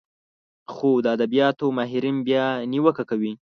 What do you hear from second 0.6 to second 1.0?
خو